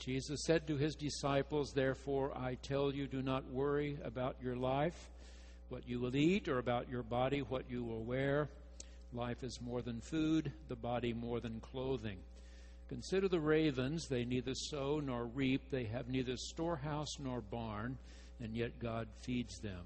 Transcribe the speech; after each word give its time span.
Jesus 0.00 0.44
said 0.44 0.66
to 0.66 0.78
his 0.78 0.94
disciples, 0.94 1.72
Therefore 1.72 2.32
I 2.36 2.54
tell 2.62 2.90
you, 2.92 3.06
do 3.06 3.20
not 3.20 3.50
worry 3.50 3.98
about 4.02 4.36
your 4.42 4.56
life, 4.56 5.10
what 5.68 5.86
you 5.86 6.00
will 6.00 6.16
eat, 6.16 6.48
or 6.48 6.58
about 6.58 6.88
your 6.88 7.02
body, 7.02 7.40
what 7.40 7.70
you 7.70 7.84
will 7.84 8.02
wear. 8.02 8.48
Life 9.12 9.42
is 9.42 9.60
more 9.60 9.82
than 9.82 10.00
food, 10.00 10.52
the 10.68 10.76
body 10.76 11.12
more 11.12 11.38
than 11.38 11.60
clothing. 11.60 12.16
Consider 12.88 13.28
the 13.28 13.40
ravens, 13.40 14.08
they 14.08 14.24
neither 14.24 14.54
sow 14.54 15.00
nor 15.00 15.26
reap, 15.26 15.70
they 15.70 15.84
have 15.84 16.08
neither 16.08 16.36
storehouse 16.36 17.18
nor 17.18 17.42
barn, 17.42 17.98
and 18.42 18.56
yet 18.56 18.78
God 18.78 19.06
feeds 19.20 19.58
them. 19.58 19.84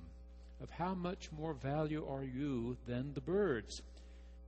Of 0.62 0.70
how 0.70 0.94
much 0.94 1.32
more 1.32 1.54
value 1.54 2.06
are 2.08 2.24
you 2.24 2.76
than 2.86 3.12
the 3.14 3.20
birds? 3.20 3.82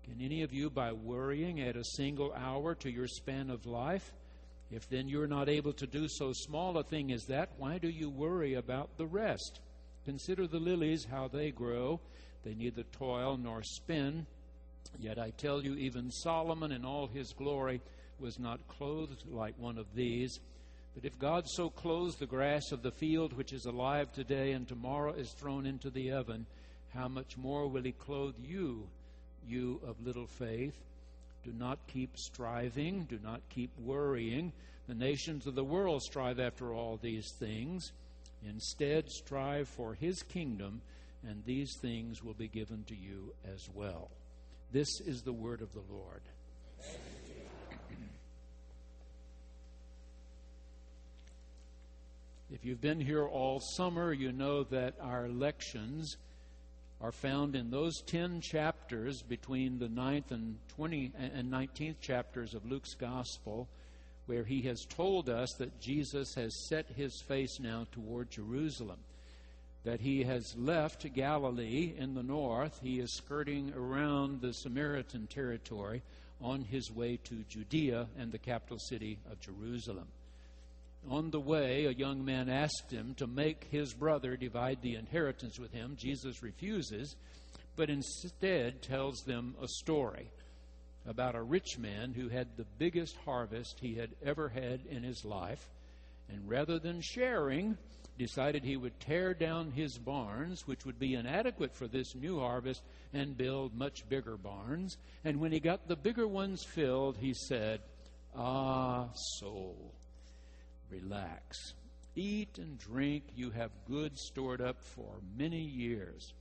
Can 0.04 0.22
any 0.22 0.42
of 0.42 0.52
you, 0.52 0.70
by 0.70 0.92
worrying, 0.92 1.60
add 1.60 1.76
a 1.76 1.84
single 1.84 2.32
hour 2.34 2.76
to 2.76 2.90
your 2.90 3.08
span 3.08 3.50
of 3.50 3.66
life? 3.66 4.12
If 4.70 4.88
then 4.88 5.08
you're 5.08 5.28
not 5.28 5.48
able 5.48 5.72
to 5.74 5.86
do 5.86 6.08
so 6.08 6.32
small 6.32 6.76
a 6.78 6.82
thing 6.82 7.12
as 7.12 7.26
that, 7.26 7.50
why 7.56 7.78
do 7.78 7.88
you 7.88 8.10
worry 8.10 8.54
about 8.54 8.96
the 8.96 9.06
rest? 9.06 9.60
Consider 10.04 10.46
the 10.46 10.58
lilies, 10.58 11.06
how 11.10 11.28
they 11.28 11.50
grow. 11.50 12.00
They 12.44 12.54
neither 12.54 12.82
toil 12.84 13.36
nor 13.36 13.62
spin. 13.62 14.26
Yet 14.98 15.18
I 15.18 15.30
tell 15.30 15.62
you, 15.62 15.74
even 15.74 16.10
Solomon 16.10 16.72
in 16.72 16.84
all 16.84 17.06
his 17.06 17.32
glory 17.32 17.80
was 18.18 18.38
not 18.38 18.66
clothed 18.68 19.24
like 19.28 19.58
one 19.58 19.78
of 19.78 19.94
these. 19.94 20.40
But 20.94 21.04
if 21.04 21.18
God 21.18 21.44
so 21.46 21.68
clothes 21.68 22.16
the 22.16 22.26
grass 22.26 22.72
of 22.72 22.82
the 22.82 22.90
field, 22.90 23.34
which 23.34 23.52
is 23.52 23.66
alive 23.66 24.12
today 24.12 24.52
and 24.52 24.66
tomorrow 24.66 25.12
is 25.12 25.32
thrown 25.32 25.66
into 25.66 25.90
the 25.90 26.12
oven, 26.12 26.46
how 26.94 27.08
much 27.08 27.36
more 27.36 27.68
will 27.68 27.82
he 27.82 27.92
clothe 27.92 28.36
you, 28.42 28.88
you 29.46 29.80
of 29.86 30.00
little 30.04 30.26
faith? 30.26 30.74
Do 31.46 31.52
not 31.56 31.78
keep 31.86 32.18
striving. 32.18 33.04
Do 33.04 33.20
not 33.22 33.40
keep 33.50 33.70
worrying. 33.78 34.52
The 34.88 34.96
nations 34.96 35.46
of 35.46 35.54
the 35.54 35.62
world 35.62 36.02
strive 36.02 36.40
after 36.40 36.74
all 36.74 36.98
these 37.00 37.32
things. 37.38 37.92
Instead, 38.44 39.08
strive 39.08 39.68
for 39.68 39.94
his 39.94 40.24
kingdom, 40.24 40.82
and 41.24 41.44
these 41.44 41.72
things 41.80 42.24
will 42.24 42.34
be 42.34 42.48
given 42.48 42.82
to 42.88 42.96
you 42.96 43.32
as 43.54 43.68
well. 43.72 44.10
This 44.72 44.88
is 45.06 45.22
the 45.22 45.32
word 45.32 45.62
of 45.62 45.72
the 45.72 45.84
Lord. 45.88 46.22
If 52.50 52.64
you've 52.64 52.80
been 52.80 53.00
here 53.00 53.24
all 53.24 53.60
summer, 53.76 54.12
you 54.12 54.32
know 54.32 54.64
that 54.64 54.94
our 55.00 55.28
lections 55.28 56.16
are 57.00 57.12
found 57.12 57.54
in 57.54 57.70
those 57.70 58.00
10 58.02 58.40
chapters 58.40 59.22
between 59.22 59.78
the 59.78 59.88
9th 59.88 60.30
and 60.30 60.56
20 60.68 61.12
and 61.18 61.52
19th 61.52 62.00
chapters 62.00 62.54
of 62.54 62.64
Luke's 62.64 62.94
gospel 62.94 63.68
where 64.26 64.44
he 64.44 64.62
has 64.62 64.84
told 64.86 65.28
us 65.28 65.52
that 65.54 65.80
Jesus 65.80 66.34
has 66.34 66.66
set 66.68 66.86
his 66.96 67.20
face 67.20 67.60
now 67.60 67.86
toward 67.92 68.30
Jerusalem 68.30 68.98
that 69.84 70.00
he 70.00 70.24
has 70.24 70.56
left 70.56 71.12
Galilee 71.14 71.94
in 71.96 72.14
the 72.14 72.22
north 72.22 72.80
he 72.82 72.98
is 72.98 73.12
skirting 73.12 73.72
around 73.76 74.40
the 74.40 74.54
Samaritan 74.54 75.26
territory 75.26 76.02
on 76.40 76.62
his 76.62 76.90
way 76.90 77.18
to 77.24 77.44
Judea 77.48 78.06
and 78.18 78.32
the 78.32 78.38
capital 78.38 78.78
city 78.78 79.18
of 79.30 79.40
Jerusalem 79.40 80.08
on 81.08 81.30
the 81.30 81.40
way, 81.40 81.84
a 81.84 81.92
young 81.92 82.24
man 82.24 82.48
asked 82.48 82.90
him 82.90 83.14
to 83.14 83.26
make 83.26 83.68
his 83.70 83.92
brother 83.92 84.36
divide 84.36 84.82
the 84.82 84.94
inheritance 84.94 85.58
with 85.58 85.72
him. 85.72 85.96
Jesus 85.98 86.42
refuses, 86.42 87.16
but 87.76 87.90
instead 87.90 88.82
tells 88.82 89.20
them 89.20 89.54
a 89.62 89.68
story 89.68 90.30
about 91.06 91.34
a 91.34 91.42
rich 91.42 91.78
man 91.78 92.12
who 92.12 92.28
had 92.28 92.48
the 92.56 92.66
biggest 92.78 93.16
harvest 93.24 93.78
he 93.80 93.94
had 93.94 94.10
ever 94.24 94.48
had 94.48 94.80
in 94.90 95.02
his 95.02 95.24
life. 95.24 95.68
And 96.28 96.48
rather 96.48 96.78
than 96.78 97.00
sharing, 97.00 97.76
decided 98.18 98.64
he 98.64 98.76
would 98.76 98.98
tear 98.98 99.34
down 99.34 99.70
his 99.70 99.98
barns, 99.98 100.66
which 100.66 100.84
would 100.84 100.98
be 100.98 101.14
inadequate 101.14 101.74
for 101.74 101.86
this 101.86 102.14
new 102.14 102.40
harvest, 102.40 102.82
and 103.12 103.36
build 103.36 103.74
much 103.74 104.08
bigger 104.08 104.36
barns. 104.36 104.96
And 105.24 105.38
when 105.38 105.52
he 105.52 105.60
got 105.60 105.86
the 105.86 105.96
bigger 105.96 106.26
ones 106.26 106.64
filled, 106.64 107.16
he 107.18 107.34
said, 107.34 107.80
Ah, 108.34 109.08
soul 109.38 109.94
relax. 110.90 111.74
Eat 112.14 112.58
and 112.58 112.78
drink, 112.78 113.24
you 113.34 113.50
have 113.50 113.70
goods 113.88 114.22
stored 114.22 114.60
up 114.60 114.82
for 114.82 115.12
many 115.36 115.60
years. 115.60 116.32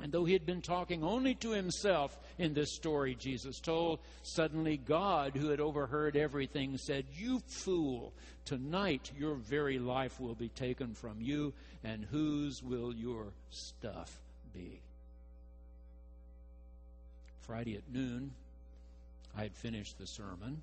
And 0.00 0.12
though 0.12 0.24
he 0.24 0.32
had 0.32 0.46
been 0.46 0.62
talking 0.62 1.02
only 1.02 1.34
to 1.36 1.50
himself 1.50 2.16
in 2.38 2.54
this 2.54 2.74
story 2.76 3.16
Jesus 3.16 3.58
told, 3.58 3.98
suddenly 4.22 4.76
God, 4.76 5.34
who 5.34 5.48
had 5.48 5.60
overheard 5.60 6.16
everything, 6.16 6.78
said, 6.78 7.04
You 7.16 7.40
fool, 7.48 8.12
tonight 8.44 9.10
your 9.18 9.34
very 9.34 9.80
life 9.80 10.20
will 10.20 10.36
be 10.36 10.50
taken 10.50 10.94
from 10.94 11.20
you, 11.20 11.52
and 11.82 12.04
whose 12.04 12.62
will 12.62 12.94
your 12.94 13.32
stuff 13.50 14.20
be? 14.54 14.80
Friday 17.40 17.76
at 17.76 17.92
noon, 17.92 18.30
I 19.36 19.42
had 19.42 19.56
finished 19.56 19.98
the 19.98 20.06
sermon. 20.06 20.62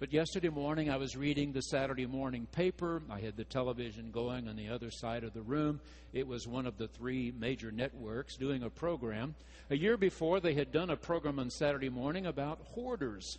But 0.00 0.14
yesterday 0.14 0.48
morning, 0.48 0.88
I 0.88 0.96
was 0.96 1.14
reading 1.14 1.52
the 1.52 1.60
Saturday 1.60 2.06
morning 2.06 2.46
paper. 2.52 3.02
I 3.10 3.20
had 3.20 3.36
the 3.36 3.44
television 3.44 4.10
going 4.10 4.48
on 4.48 4.56
the 4.56 4.70
other 4.70 4.90
side 4.90 5.24
of 5.24 5.34
the 5.34 5.42
room. 5.42 5.78
It 6.14 6.26
was 6.26 6.48
one 6.48 6.64
of 6.64 6.78
the 6.78 6.88
three 6.88 7.34
major 7.38 7.70
networks 7.70 8.38
doing 8.38 8.62
a 8.62 8.70
program. 8.70 9.34
A 9.68 9.76
year 9.76 9.98
before, 9.98 10.40
they 10.40 10.54
had 10.54 10.72
done 10.72 10.88
a 10.88 10.96
program 10.96 11.38
on 11.38 11.50
Saturday 11.50 11.90
morning 11.90 12.24
about 12.24 12.60
hoarders. 12.74 13.36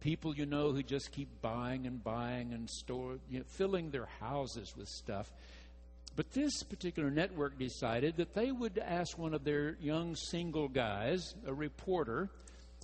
People 0.00 0.34
you 0.34 0.46
know 0.46 0.72
who 0.72 0.82
just 0.82 1.12
keep 1.12 1.28
buying 1.42 1.86
and 1.86 2.02
buying 2.02 2.54
and 2.54 2.70
store, 2.70 3.18
you 3.30 3.40
know, 3.40 3.44
filling 3.46 3.90
their 3.90 4.08
houses 4.18 4.72
with 4.78 4.88
stuff. 4.88 5.30
But 6.16 6.32
this 6.32 6.62
particular 6.62 7.10
network 7.10 7.58
decided 7.58 8.16
that 8.16 8.32
they 8.32 8.50
would 8.50 8.78
ask 8.78 9.18
one 9.18 9.34
of 9.34 9.44
their 9.44 9.76
young 9.82 10.16
single 10.16 10.68
guys, 10.68 11.34
a 11.46 11.52
reporter, 11.52 12.30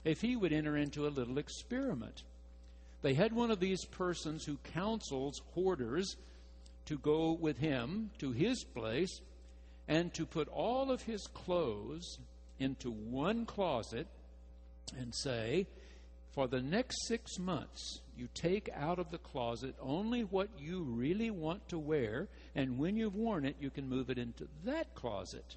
if 0.04 0.20
he 0.20 0.36
would 0.36 0.52
enter 0.52 0.76
into 0.76 1.06
a 1.06 1.08
little 1.08 1.38
experiment. 1.38 2.22
They 3.02 3.14
had 3.14 3.32
one 3.32 3.50
of 3.50 3.60
these 3.60 3.84
persons 3.84 4.44
who 4.44 4.58
counsels 4.72 5.42
hoarders 5.54 6.16
to 6.86 6.98
go 6.98 7.32
with 7.32 7.58
him 7.58 8.10
to 8.18 8.32
his 8.32 8.64
place 8.64 9.20
and 9.88 10.14
to 10.14 10.24
put 10.24 10.48
all 10.48 10.90
of 10.90 11.02
his 11.02 11.26
clothes 11.26 12.18
into 12.58 12.90
one 12.90 13.44
closet 13.44 14.06
and 14.96 15.14
say, 15.14 15.66
For 16.32 16.46
the 16.46 16.62
next 16.62 17.06
six 17.08 17.38
months, 17.38 18.00
you 18.16 18.28
take 18.34 18.68
out 18.74 18.98
of 18.98 19.10
the 19.10 19.18
closet 19.18 19.74
only 19.80 20.22
what 20.22 20.48
you 20.58 20.82
really 20.82 21.30
want 21.30 21.68
to 21.70 21.78
wear, 21.78 22.28
and 22.54 22.78
when 22.78 22.96
you've 22.96 23.16
worn 23.16 23.44
it, 23.44 23.56
you 23.60 23.70
can 23.70 23.88
move 23.88 24.10
it 24.10 24.18
into 24.18 24.46
that 24.64 24.94
closet. 24.94 25.56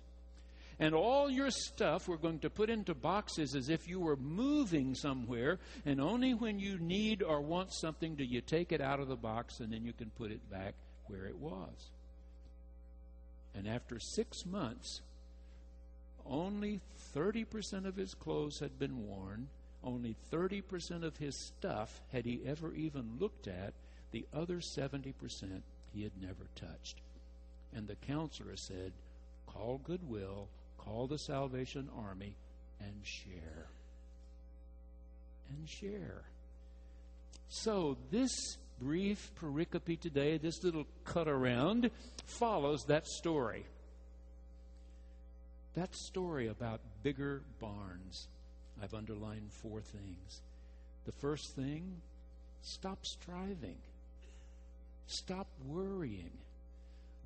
And 0.80 0.94
all 0.94 1.30
your 1.30 1.52
stuff 1.52 2.08
we're 2.08 2.18
going 2.18 2.40
to 2.40 2.50
put 2.50 2.70
into 2.70 2.94
boxes 2.94 3.56
as 3.56 3.70
if 3.70 3.88
you 3.88 4.00
were 4.00 4.18
moving 4.18 4.94
somewhere, 4.94 5.60
and 5.86 6.02
only 6.02 6.34
when 6.34 6.60
you 6.60 6.78
need 6.80 7.24
or 7.24 7.42
want 7.42 7.74
something 7.74 8.16
do 8.16 8.26
you 8.26 8.42
take 8.42 8.72
it 8.72 8.82
out 8.82 9.00
of 9.00 9.08
the 9.08 9.16
box 9.16 9.60
and 9.62 9.72
then 9.72 9.86
you 9.86 9.94
can 9.94 10.10
put 10.12 10.32
it 10.32 10.50
back 10.52 10.74
where 11.08 11.26
it 11.26 11.38
was. 11.38 11.92
And 13.54 13.68
after 13.68 14.00
six 14.00 14.46
months, 14.46 15.02
only 16.26 16.82
30% 17.16 17.86
of 17.86 17.96
his 17.96 18.14
clothes 18.14 18.60
had 18.60 18.78
been 18.78 19.08
worn, 19.08 19.48
only 19.84 20.18
30% 20.32 21.04
of 21.04 21.16
his 21.18 21.38
stuff 21.48 22.02
had 22.12 22.26
he 22.26 22.42
ever 22.46 22.74
even 22.74 23.18
looked 23.20 23.48
at, 23.48 23.74
the 24.12 24.26
other 24.34 24.58
70% 24.58 25.14
he 25.94 26.04
had 26.04 26.12
never 26.22 26.48
touched. 26.56 27.00
And 27.74 27.88
the 27.88 27.96
counselor 27.96 28.56
said, 28.56 28.92
Call 29.46 29.80
Goodwill, 29.84 30.48
call 30.78 31.08
the 31.08 31.18
Salvation 31.18 31.90
Army 31.98 32.36
and 32.80 32.94
share. 33.04 33.68
And 35.50 35.70
share. 35.70 36.24
So, 37.48 37.98
this 38.12 38.32
brief 38.80 39.32
pericope 39.40 40.00
today, 40.00 40.38
this 40.38 40.64
little 40.64 40.86
cut 41.04 41.28
around, 41.28 41.92
follows 42.26 42.86
that 42.86 43.08
story. 43.08 43.66
That 45.76 45.94
story 45.96 46.48
about 46.48 46.82
bigger 47.04 47.42
barns. 47.60 48.28
I've 48.82 48.94
underlined 48.94 49.52
four 49.52 49.82
things. 49.82 50.42
The 51.06 51.12
first 51.12 51.56
thing, 51.56 52.02
stop 52.62 53.06
striving. 53.06 53.78
Stop 55.08 55.48
worrying. 55.66 56.32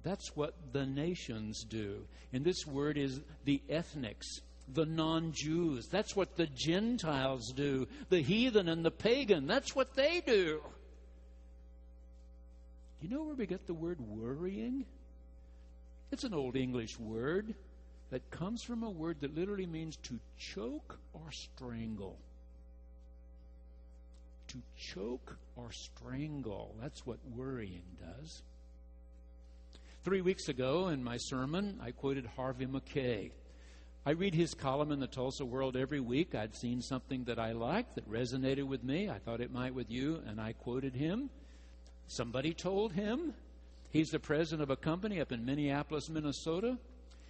That's 0.04 0.36
what 0.36 0.54
the 0.72 0.86
nations 0.86 1.64
do. 1.64 2.06
And 2.32 2.44
this 2.44 2.66
word 2.66 2.98
is 2.98 3.20
the 3.46 3.62
ethnics, 3.70 4.42
the 4.74 4.86
non 4.86 5.32
Jews. 5.34 5.88
That's 5.88 6.16
what 6.16 6.38
the 6.38 6.48
Gentiles 6.48 7.52
do. 7.56 7.88
The 8.10 8.22
heathen 8.22 8.70
and 8.70 8.86
the 8.86 8.92
pagan, 8.92 9.48
that's 9.48 9.76
what 9.76 9.96
they 9.96 10.22
do. 10.26 10.62
You 13.02 13.10
know 13.10 13.24
where 13.24 13.36
we 13.36 13.46
get 13.46 13.66
the 13.66 13.74
word 13.74 14.00
worrying? 14.02 14.86
It's 16.12 16.24
an 16.24 16.34
old 16.34 16.56
English 16.56 17.00
word 17.00 17.54
that 18.10 18.30
comes 18.32 18.64
from 18.64 18.84
a 18.84 18.90
word 18.90 19.18
that 19.22 19.36
literally 19.36 19.68
means 19.68 19.96
to 20.04 20.20
choke 20.38 20.98
or 21.14 21.32
strangle. 21.32 22.18
to 24.48 24.58
choke 24.76 25.38
or 25.56 25.72
strangle. 25.72 26.76
That's 26.82 27.06
what 27.06 27.20
worrying 27.36 27.84
does. 28.00 28.42
Three 30.10 30.22
weeks 30.22 30.50
ago 30.50 30.88
in 30.88 31.04
my 31.04 31.18
sermon, 31.18 31.80
I 31.84 31.92
quoted 31.92 32.26
Harvey 32.36 32.66
Mackay. 32.66 33.30
I 34.08 34.10
read 34.10 34.34
his 34.34 34.56
column 34.56 34.92
in 34.92 35.00
the 35.00 35.06
Tulsa 35.06 35.46
World 35.46 35.78
every 35.78 36.00
week. 36.00 36.34
I'd 36.34 36.56
seen 36.56 36.82
something 36.82 37.26
that 37.26 37.38
I 37.38 37.52
liked 37.52 37.94
that 37.94 38.12
resonated 38.12 38.64
with 38.64 38.84
me. 38.84 39.08
I 39.08 39.20
thought 39.20 39.40
it 39.40 39.54
might 39.54 39.76
with 39.76 39.92
you, 39.92 40.20
and 40.26 40.42
I 40.42 40.54
quoted 40.54 40.96
him. 40.96 41.30
Somebody 42.08 42.56
told 42.56 42.94
him. 42.94 43.36
He's 43.92 44.10
the 44.10 44.18
president 44.18 44.64
of 44.64 44.72
a 44.72 44.76
company 44.76 45.22
up 45.22 45.32
in 45.32 45.46
Minneapolis, 45.46 46.10
Minnesota. 46.10 46.80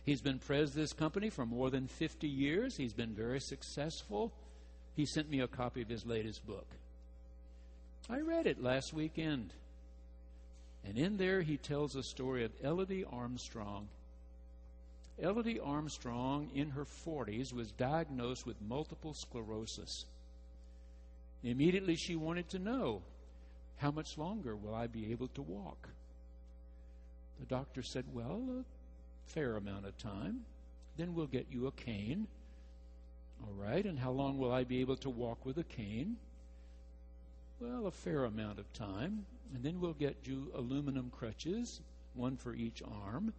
He's 0.05 0.21
been 0.21 0.39
president 0.39 0.69
of 0.69 0.81
this 0.83 0.93
company 0.93 1.29
for 1.29 1.45
more 1.45 1.69
than 1.69 1.85
50 1.85 2.29
years. 2.29 2.77
He's 2.77 2.93
been 2.93 3.13
very 3.13 3.41
successful. 3.41 4.31
He 4.95 5.05
sent 5.05 5.29
me 5.29 5.41
a 5.41 5.49
copy 5.49 5.81
of 5.81 5.89
his 5.89 6.05
latest 6.05 6.47
book. 6.47 6.67
I 8.09 8.21
read 8.21 8.47
it 8.47 8.63
last 8.63 8.93
weekend. 8.93 9.51
And 10.85 10.97
in 10.97 11.17
there, 11.17 11.41
he 11.41 11.57
tells 11.57 11.95
a 11.95 12.03
story 12.03 12.43
of 12.43 12.51
Elodie 12.63 13.05
Armstrong. 13.05 13.87
Elodie 15.21 15.59
Armstrong, 15.59 16.49
in 16.55 16.69
her 16.71 16.85
40s, 16.85 17.53
was 17.53 17.71
diagnosed 17.71 18.45
with 18.45 18.55
multiple 18.61 19.13
sclerosis. 19.13 20.05
Immediately, 21.43 21.95
she 21.95 22.15
wanted 22.15 22.49
to 22.49 22.59
know 22.59 23.01
how 23.77 23.91
much 23.91 24.17
longer 24.17 24.55
will 24.55 24.75
I 24.75 24.87
be 24.87 25.11
able 25.11 25.29
to 25.29 25.41
walk? 25.41 25.89
The 27.39 27.45
doctor 27.45 27.81
said, 27.81 28.05
Well, 28.13 28.41
a 28.59 29.31
fair 29.31 29.55
amount 29.55 29.85
of 29.85 29.97
time. 29.97 30.41
Then 30.97 31.15
we'll 31.15 31.27
get 31.27 31.47
you 31.49 31.67
a 31.67 31.71
cane. 31.71 32.27
All 33.41 33.53
right, 33.53 33.85
and 33.85 33.97
how 33.97 34.11
long 34.11 34.37
will 34.37 34.51
I 34.51 34.65
be 34.65 34.81
able 34.81 34.97
to 34.97 35.09
walk 35.09 35.45
with 35.45 35.57
a 35.57 35.63
cane? 35.63 36.17
Well, 37.61 37.87
a 37.87 37.91
fair 37.91 38.25
amount 38.25 38.59
of 38.59 38.71
time. 38.73 39.25
And 39.53 39.63
then 39.63 39.79
we'll 39.79 39.93
get 39.93 40.15
you 40.23 40.51
aluminum 40.55 41.11
crutches, 41.11 41.81
one 42.13 42.37
for 42.37 42.53
each 42.53 42.81
arm. 43.03 43.33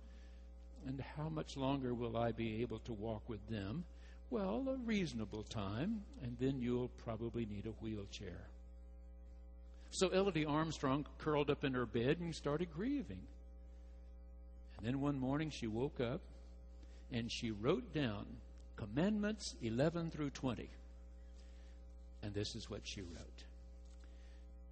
And 0.87 1.03
how 1.17 1.29
much 1.29 1.57
longer 1.57 1.95
will 1.95 2.17
I 2.17 2.33
be 2.33 2.63
able 2.63 2.79
to 2.81 2.93
walk 2.93 3.29
with 3.29 3.47
them? 3.49 3.85
Well, 4.31 4.65
a 4.69 4.77
reasonable 4.77 5.43
time, 5.43 6.03
and 6.23 6.37
then 6.41 6.61
you'll 6.61 6.91
probably 7.05 7.47
need 7.47 7.67
a 7.67 7.85
wheelchair. 7.85 8.47
So 9.91 10.09
Elodie 10.09 10.47
Armstrong 10.47 11.05
curled 11.19 11.51
up 11.51 11.65
in 11.65 11.75
her 11.75 11.87
bed 11.87 12.19
and 12.21 12.35
started 12.35 12.73
grieving. 12.73 13.23
And 14.79 14.87
then 14.87 15.01
one 15.01 15.19
morning 15.19 15.51
she 15.51 15.67
woke 15.67 16.01
up 16.01 16.21
and 17.13 17.31
she 17.31 17.51
wrote 17.51 17.93
down 17.93 18.25
Commandments 18.77 19.57
11 19.63 20.11
through 20.11 20.31
20. 20.31 20.71
And 22.23 22.33
this 22.33 22.55
is 22.55 22.71
what 22.71 22.81
she 22.85 23.03
wrote 23.03 23.45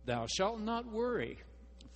Thou 0.08 0.26
shalt 0.26 0.60
not 0.60 0.90
worry, 0.90 1.36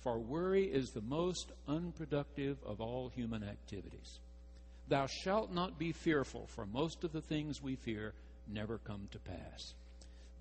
for 0.01 0.19
worry 0.19 0.65
is 0.65 0.91
the 0.91 1.01
most 1.01 1.51
unproductive 1.67 2.59
of 2.63 2.79
all 2.79 3.09
human 3.09 3.43
activities. 3.43 4.19
Thou 4.87 5.07
shalt 5.07 5.51
not 5.51 5.79
be 5.79 5.93
fearful, 5.93 6.45
for 6.45 6.67
most 6.67 7.03
of 7.03 7.11
the 7.11 7.23
things 7.23 7.59
we 7.59 7.75
fear 7.75 8.13
never 8.47 8.77
come 8.77 9.07
to 9.13 9.17
pass. 9.17 9.73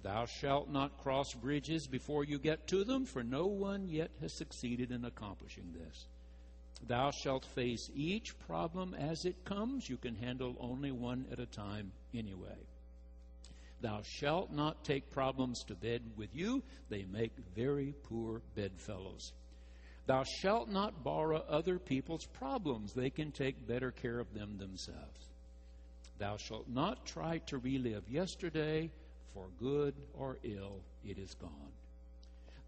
Thou 0.02 0.26
shalt 0.26 0.69
not 0.69 0.98
cross 0.98 1.32
bridges 1.32 1.86
before 1.86 2.24
you 2.24 2.38
get 2.38 2.66
to 2.66 2.84
them, 2.84 3.06
for 3.06 3.22
no 3.22 3.46
one 3.46 3.88
yet 3.88 4.10
has 4.20 4.34
succeeded 4.34 4.90
in 4.90 5.06
accomplishing 5.06 5.72
this. 5.72 6.08
Thou 6.86 7.10
shalt 7.10 7.46
face 7.46 7.90
each 7.94 8.38
problem 8.40 8.92
as 8.92 9.24
it 9.24 9.46
comes. 9.46 9.88
You 9.88 9.96
can 9.96 10.16
handle 10.16 10.56
only 10.60 10.90
one 10.90 11.24
at 11.32 11.38
a 11.38 11.46
time 11.46 11.92
anyway. 12.12 12.66
Thou 13.82 14.00
shalt 14.05 14.52
not 14.52 14.84
take 14.84 15.11
problems 15.11 15.64
to 15.64 15.75
bed 15.75 16.02
with 16.17 16.32
you, 16.37 16.62
they 16.88 17.05
make 17.12 17.32
very 17.56 17.94
poor 18.05 18.40
bedfellows. 18.55 19.32
Thou 20.06 20.23
shalt 20.40 20.69
not 20.69 21.02
borrow 21.02 21.44
other 21.49 21.81
people's 21.81 22.26
problems, 22.26 22.93
they 22.93 23.11
can 23.11 23.32
take 23.32 23.67
better 23.67 23.90
care 23.90 24.20
of 24.20 24.32
them 24.34 24.56
themselves. 24.56 25.31
Thou 26.19 26.37
shalt 26.37 26.69
not 26.69 27.05
try 27.05 27.38
to 27.46 27.58
relive 27.58 28.08
yesterday, 28.08 28.88
for 29.34 29.49
good 29.58 29.94
or 30.14 30.38
ill 30.44 30.82
it 31.05 31.19
is 31.19 31.34
gone. 31.34 31.73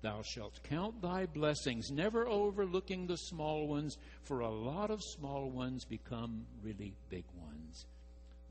Thou 0.02 0.20
shalt 0.22 0.60
count 0.64 1.00
thy 1.00 1.26
blessings, 1.26 1.90
never 1.92 2.26
overlooking 2.26 3.06
the 3.06 3.16
small 3.16 3.68
ones, 3.68 3.98
for 4.24 4.40
a 4.40 4.50
lot 4.50 4.90
of 4.90 5.00
small 5.00 5.48
ones 5.48 5.84
become 5.84 6.44
really 6.62 6.92
big 7.08 7.24
ones. 7.40 7.86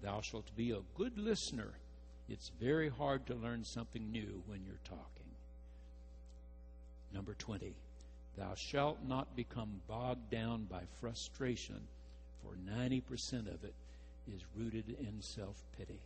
Thou 0.02 0.22
shalt 0.22 0.56
be 0.56 0.72
a 0.72 0.80
good 0.96 1.18
listener 1.18 1.74
it's 2.30 2.52
very 2.60 2.90
hard 2.90 3.26
to 3.28 3.36
learn 3.36 3.64
something 3.64 4.12
new 4.12 4.42
when 4.48 4.64
you're 4.66 4.76
talking. 4.84 5.08
Number 7.14 7.36
20, 7.36 7.74
thou 8.38 8.56
shalt 8.56 9.00
not 9.08 9.36
become 9.36 9.82
bogged 9.88 10.32
down 10.32 10.66
by 10.66 10.82
frustration, 11.00 11.82
for 12.42 12.56
90% 12.70 13.54
of 13.54 13.64
it 13.64 13.74
is 14.28 14.42
rooted 14.56 14.96
in 15.00 15.22
self 15.22 15.64
pity. 15.78 16.00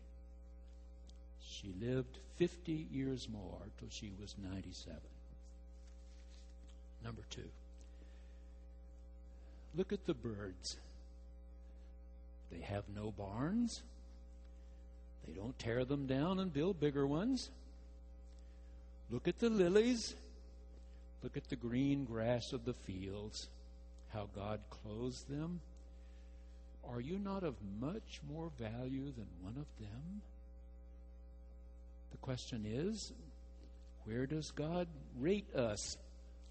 She 1.42 1.74
lived 1.80 2.19
50 2.36 2.88
years 2.92 3.28
more 3.31 3.62
till 3.80 3.90
she 3.90 4.12
was 4.19 4.36
97. 4.52 5.00
Number 7.04 7.22
two, 7.30 7.50
look 9.75 9.94
at 9.94 10.06
the 10.06 10.14
birds. 10.14 10.78
They 12.52 12.60
have 12.60 12.84
no 12.94 13.12
barns, 13.12 13.84
they 15.27 15.33
don't 15.33 15.57
tear 15.59 15.85
them 15.85 16.07
down 16.07 16.39
and 16.39 16.53
build 16.53 16.79
bigger 16.79 17.06
ones. 17.06 17.50
Look 19.09 19.27
at 19.27 19.39
the 19.39 19.50
lilies. 19.50 20.15
Look 21.24 21.35
at 21.35 21.50
the 21.50 21.56
green 21.56 22.06
grass 22.06 22.53
of 22.53 22.65
the 22.65 22.74
fields, 22.74 23.50
how 24.13 24.29
God 24.35 24.59
clothes 24.69 25.24
them. 25.29 25.62
Are 26.89 27.01
you 27.01 27.18
not 27.18 27.44
of 27.44 27.56
much 27.81 28.21
more 28.29 28.50
value 28.57 29.12
than 29.12 29.27
one 29.41 29.56
of 29.57 29.65
them? 29.79 30.21
The 32.12 32.18
question 32.18 32.65
is 32.65 33.12
where 34.06 34.25
does 34.25 34.51
God 34.51 34.88
rate 35.19 35.53
us, 35.53 35.97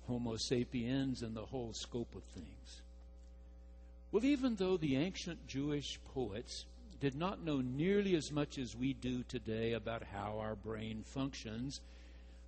Homo 0.06 0.36
sapiens, 0.36 1.22
in 1.22 1.32
the 1.32 1.46
whole 1.46 1.72
scope 1.72 2.14
of 2.14 2.22
things? 2.34 2.82
Well, 4.12 4.24
even 4.24 4.56
though 4.56 4.76
the 4.76 4.96
ancient 4.96 5.46
Jewish 5.46 5.98
poets 6.14 6.66
did 7.00 7.14
not 7.14 7.44
know 7.44 7.60
nearly 7.60 8.14
as 8.14 8.32
much 8.32 8.58
as 8.58 8.76
we 8.76 8.92
do 8.92 9.22
today 9.24 9.72
about 9.72 10.02
how 10.12 10.38
our 10.38 10.54
brain 10.54 11.02
functions, 11.04 11.80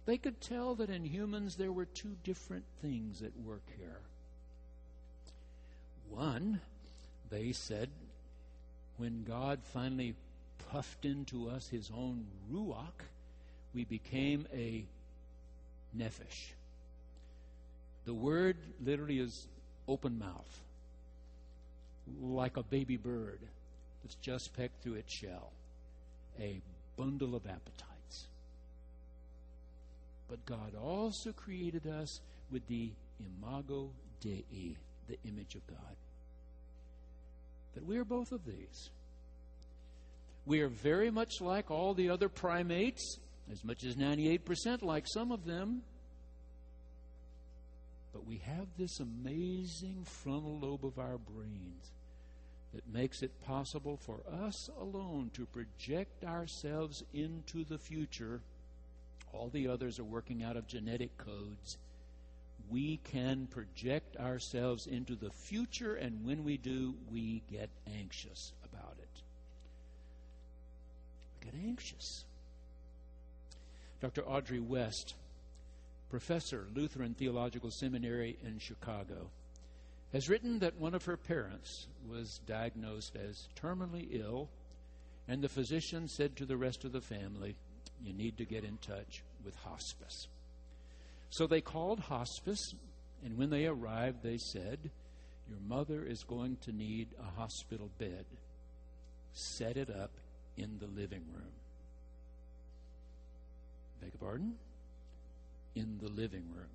they 0.07 0.17
could 0.17 0.41
tell 0.41 0.75
that 0.77 0.91
in 0.91 1.05
humans 1.05 1.57
there 1.57 1.73
were 1.73 1.85
two 1.85 2.17
different 2.25 2.65
things 2.81 3.23
at 3.23 3.37
work 3.45 3.65
here. 3.77 4.01
One, 6.11 6.61
they 7.31 7.53
said, 7.53 7.91
when 8.97 9.25
God 9.25 9.61
finally 9.63 10.15
puffed 10.71 11.05
into 11.05 11.49
us 11.49 11.69
his 11.69 11.91
own 11.95 12.27
ruach, 12.53 13.05
we 13.75 13.85
became 13.85 14.47
a 14.53 14.85
nephesh. 15.97 16.53
The 18.07 18.15
word 18.15 18.57
literally 18.83 19.19
is 19.19 19.47
open 19.87 20.19
mouth, 20.19 20.61
like 22.23 22.57
a 22.57 22.63
baby 22.63 22.97
bird 22.97 23.41
just 24.17 24.57
pecked 24.57 24.83
through 24.83 24.95
its 24.95 25.13
shell, 25.13 25.53
a 26.41 26.61
bundle 26.97 27.35
of 27.35 27.47
appetites. 27.47 28.27
But 30.29 30.45
God 30.45 30.75
also 30.81 31.33
created 31.33 31.87
us 31.87 32.21
with 32.51 32.67
the 32.69 32.91
imago 33.21 33.91
Dei, 34.21 34.77
the 35.09 35.19
image 35.27 35.55
of 35.55 35.67
God. 35.67 35.97
That 37.75 37.87
we 37.87 37.99
are 37.99 38.05
both 38.05 38.33
of 38.33 38.45
these. 38.45 38.91
We 40.45 40.61
are 40.61 40.69
very 40.69 41.11
much 41.11 41.41
like 41.41 41.71
all 41.71 41.95
the 41.95 42.11
other 42.11 42.29
primates, 42.29 43.19
as 43.53 43.65
much 43.65 43.85
as 43.85 43.97
98% 43.97 44.83
like 44.83 45.05
some 45.07 45.31
of 45.31 45.45
them. 45.45 45.83
But 48.13 48.27
we 48.27 48.39
have 48.39 48.67
this 48.77 48.99
amazing 49.01 50.05
frontal 50.05 50.59
lobe 50.59 50.85
of 50.85 50.99
our 50.99 51.19
brains 51.19 51.93
that 52.75 52.93
makes 52.93 53.23
it 53.23 53.45
possible 53.45 53.97
for 53.97 54.21
us 54.45 54.69
alone 54.81 55.31
to 55.35 55.47
project 55.47 56.25
ourselves 56.25 57.03
into 57.15 57.65
the 57.65 57.79
future. 57.79 58.41
All 59.33 59.49
the 59.49 59.69
others 59.69 59.99
are 59.99 60.05
working 60.05 60.43
out 60.43 60.57
of 60.57 60.67
genetic 60.67 61.17
codes. 61.17 61.79
We 62.71 62.99
can 63.05 63.47
project 63.47 64.17
ourselves 64.19 64.87
into 64.87 65.15
the 65.15 65.31
future, 65.31 65.95
and 65.95 66.27
when 66.27 66.45
we 66.45 66.59
do, 66.59 66.95
we 67.11 67.43
get 67.51 67.71
anxious 67.99 68.53
about 68.65 68.97
it. 68.99 69.23
We 71.41 71.51
get 71.51 71.67
anxious. 71.67 72.25
Dr. 74.01 74.23
Audrey 74.23 74.61
West, 74.61 75.15
professor, 76.11 76.67
Lutheran 76.75 77.15
Theological 77.15 77.71
Seminary 77.71 78.37
in 78.45 78.59
Chicago, 78.59 79.31
has 80.13 80.29
written 80.29 80.59
that 80.61 80.81
one 80.81 80.95
of 80.95 81.05
her 81.05 81.17
parents 81.17 81.87
was 82.09 82.41
diagnosed 82.47 83.15
as 83.17 83.49
terminally 83.61 84.09
ill, 84.11 84.49
and 85.27 85.43
the 85.43 85.49
physician 85.49 86.09
said 86.09 86.37
to 86.37 86.47
the 86.47 86.57
rest 86.57 86.85
of 86.85 86.93
the 86.93 87.01
family, 87.01 87.57
You 88.03 88.15
need 88.15 88.39
to 88.39 88.45
get 88.45 88.65
in 88.65 88.79
touch 88.79 89.23
with 89.45 89.55
hospice. 89.57 90.29
So 91.31 91.47
they 91.47 91.61
called 91.61 92.01
hospice, 92.01 92.75
and 93.25 93.37
when 93.37 93.51
they 93.51 93.67
arrived, 93.67 94.23
they 94.23 94.39
said, 94.39 94.79
Your 95.49 95.61
mother 95.69 96.03
is 96.03 96.25
going 96.25 96.57
to 96.63 96.73
need 96.73 97.09
a 97.21 97.41
hospital 97.41 97.91
bed. 97.99 98.25
Set 99.35 99.77
it 99.77 99.91
up 99.91 100.13
in 100.57 100.79
the 100.79 100.87
living 100.87 101.25
room. 101.35 101.53
Beg 104.01 104.13
your 104.15 104.29
pardon? 104.29 104.55
In 105.75 105.99
the 106.01 106.09
living 106.09 106.45
room. 106.55 106.67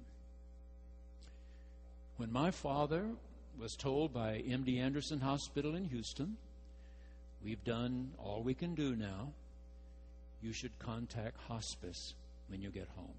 When 2.23 2.31
my 2.31 2.51
father 2.51 3.09
was 3.59 3.75
told 3.75 4.13
by 4.13 4.41
MD 4.47 4.79
Anderson 4.79 5.19
Hospital 5.19 5.75
in 5.75 5.83
Houston, 5.89 6.37
we've 7.43 7.61
done 7.65 8.11
all 8.17 8.41
we 8.41 8.53
can 8.53 8.75
do 8.75 8.95
now, 8.95 9.33
you 10.41 10.53
should 10.53 10.79
contact 10.79 11.35
hospice 11.49 12.13
when 12.47 12.61
you 12.61 12.69
get 12.69 12.87
home. 12.95 13.17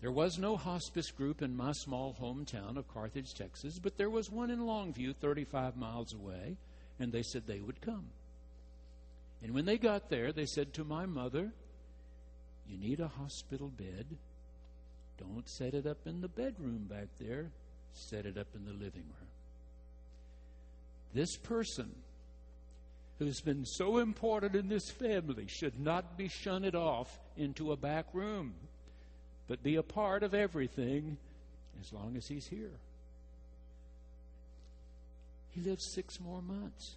There 0.00 0.10
was 0.10 0.40
no 0.40 0.56
hospice 0.56 1.12
group 1.12 1.40
in 1.40 1.56
my 1.56 1.70
small 1.70 2.16
hometown 2.20 2.76
of 2.76 2.92
Carthage, 2.92 3.32
Texas, 3.32 3.78
but 3.78 3.96
there 3.96 4.10
was 4.10 4.28
one 4.28 4.50
in 4.50 4.58
Longview, 4.58 5.14
35 5.14 5.76
miles 5.76 6.14
away, 6.14 6.56
and 6.98 7.12
they 7.12 7.22
said 7.22 7.44
they 7.46 7.60
would 7.60 7.80
come. 7.80 8.06
And 9.40 9.54
when 9.54 9.66
they 9.66 9.78
got 9.78 10.10
there, 10.10 10.32
they 10.32 10.46
said 10.46 10.74
to 10.74 10.84
my 10.84 11.06
mother, 11.06 11.52
You 12.68 12.76
need 12.76 12.98
a 12.98 13.06
hospital 13.06 13.68
bed. 13.68 14.06
Don't 15.18 15.48
set 15.48 15.74
it 15.74 15.86
up 15.86 15.98
in 16.06 16.20
the 16.20 16.28
bedroom 16.28 16.86
back 16.88 17.08
there, 17.18 17.46
set 17.92 18.26
it 18.26 18.36
up 18.36 18.48
in 18.54 18.64
the 18.64 18.72
living 18.72 19.04
room. 19.04 19.28
This 21.14 21.36
person 21.36 21.94
who's 23.18 23.40
been 23.40 23.64
so 23.64 23.98
important 23.98 24.54
in 24.54 24.68
this 24.68 24.90
family 24.90 25.46
should 25.48 25.80
not 25.80 26.18
be 26.18 26.28
shunted 26.28 26.74
off 26.74 27.18
into 27.36 27.72
a 27.72 27.76
back 27.76 28.06
room, 28.12 28.54
but 29.48 29.62
be 29.62 29.76
a 29.76 29.82
part 29.82 30.22
of 30.22 30.34
everything 30.34 31.16
as 31.80 31.92
long 31.92 32.16
as 32.16 32.26
he's 32.26 32.46
here. 32.46 32.72
He 35.52 35.62
lives 35.62 35.90
six 35.94 36.20
more 36.20 36.42
months. 36.42 36.96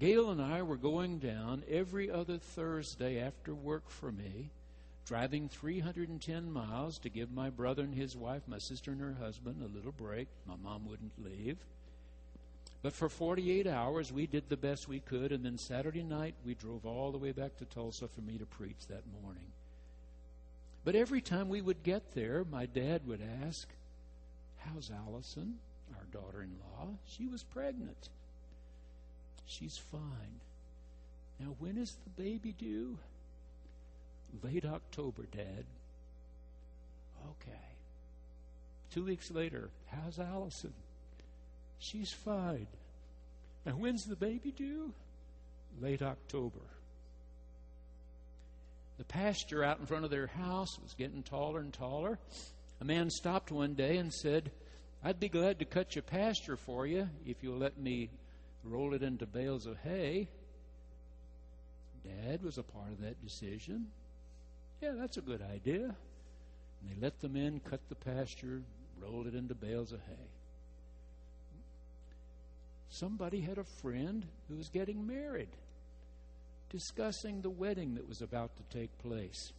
Gail 0.00 0.30
and 0.30 0.42
I 0.42 0.62
were 0.62 0.76
going 0.76 1.18
down 1.18 1.62
every 1.70 2.10
other 2.10 2.38
Thursday 2.38 3.20
after 3.20 3.54
work 3.54 3.88
for 3.88 4.10
me, 4.10 4.50
driving 5.04 5.48
310 5.48 6.52
miles 6.52 6.98
to 6.98 7.08
give 7.08 7.32
my 7.32 7.50
brother 7.50 7.82
and 7.82 7.94
his 7.94 8.16
wife, 8.16 8.42
my 8.46 8.58
sister 8.58 8.92
and 8.92 9.00
her 9.00 9.16
husband, 9.20 9.62
a 9.62 9.76
little 9.76 9.92
break. 9.92 10.28
My 10.46 10.54
mom 10.62 10.86
wouldn't 10.88 11.12
leave. 11.22 11.58
But 12.82 12.92
for 12.92 13.08
48 13.08 13.66
hours, 13.66 14.12
we 14.12 14.26
did 14.26 14.48
the 14.48 14.56
best 14.56 14.88
we 14.88 15.00
could, 15.00 15.30
and 15.30 15.44
then 15.44 15.56
Saturday 15.56 16.02
night, 16.02 16.34
we 16.44 16.54
drove 16.54 16.84
all 16.84 17.12
the 17.12 17.18
way 17.18 17.30
back 17.30 17.56
to 17.58 17.64
Tulsa 17.64 18.08
for 18.08 18.20
me 18.20 18.38
to 18.38 18.46
preach 18.46 18.88
that 18.88 19.02
morning. 19.22 19.52
But 20.84 20.96
every 20.96 21.20
time 21.20 21.48
we 21.48 21.60
would 21.60 21.84
get 21.84 22.14
there, 22.14 22.44
my 22.50 22.66
dad 22.66 23.06
would 23.06 23.20
ask, 23.44 23.68
How's 24.58 24.90
Allison, 24.90 25.58
our 25.94 26.04
daughter 26.12 26.42
in 26.42 26.50
law? 26.60 26.88
She 27.06 27.26
was 27.26 27.42
pregnant. 27.42 28.08
She's 29.46 29.76
fine. 29.76 30.40
Now, 31.38 31.54
when 31.58 31.76
is 31.76 31.96
the 32.04 32.22
baby 32.22 32.52
due? 32.52 32.98
Late 34.42 34.64
October, 34.64 35.24
Dad. 35.30 35.64
Okay. 37.30 37.58
Two 38.90 39.04
weeks 39.04 39.30
later, 39.30 39.70
how's 39.86 40.18
Allison? 40.18 40.72
She's 41.78 42.12
fine. 42.12 42.66
Now, 43.66 43.72
when's 43.72 44.04
the 44.04 44.16
baby 44.16 44.52
due? 44.52 44.92
Late 45.80 46.02
October. 46.02 46.60
The 48.98 49.04
pasture 49.04 49.64
out 49.64 49.80
in 49.80 49.86
front 49.86 50.04
of 50.04 50.10
their 50.10 50.26
house 50.26 50.78
was 50.82 50.94
getting 50.94 51.22
taller 51.22 51.60
and 51.60 51.72
taller. 51.72 52.18
A 52.80 52.84
man 52.84 53.10
stopped 53.10 53.50
one 53.50 53.74
day 53.74 53.96
and 53.96 54.12
said, 54.12 54.50
I'd 55.04 55.18
be 55.18 55.28
glad 55.28 55.58
to 55.58 55.64
cut 55.64 55.94
your 55.94 56.02
pasture 56.02 56.56
for 56.56 56.86
you 56.86 57.08
if 57.26 57.42
you'll 57.42 57.58
let 57.58 57.78
me 57.78 58.10
roll 58.64 58.94
it 58.94 59.02
into 59.02 59.26
bales 59.26 59.66
of 59.66 59.78
hay. 59.78 60.28
Dad 62.04 62.42
was 62.42 62.58
a 62.58 62.62
part 62.62 62.90
of 62.92 63.00
that 63.00 63.20
decision. 63.24 63.86
Yeah, 64.82 64.94
that's 64.98 65.16
a 65.16 65.20
good 65.22 65.42
idea. 65.42 65.84
And 65.84 66.90
they 66.90 67.00
let 67.00 67.20
the 67.20 67.28
men 67.28 67.60
cut 67.70 67.80
the 67.88 67.94
pasture, 67.94 68.62
roll 69.00 69.26
it 69.28 69.34
into 69.34 69.54
bales 69.54 69.92
of 69.92 70.00
hay. 70.00 70.28
Somebody 72.90 73.40
had 73.40 73.58
a 73.58 73.64
friend 73.64 74.26
who 74.48 74.56
was 74.56 74.68
getting 74.68 75.06
married, 75.06 75.48
discussing 76.68 77.40
the 77.40 77.48
wedding 77.48 77.94
that 77.94 78.08
was 78.08 78.20
about 78.20 78.50
to 78.56 78.76
take 78.76 78.90
place. 78.98 79.52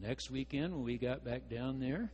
The 0.00 0.08
next 0.08 0.30
weekend, 0.30 0.72
when 0.72 0.84
we 0.84 0.96
got 0.96 1.24
back 1.24 1.50
down 1.50 1.78
there, 1.78 2.10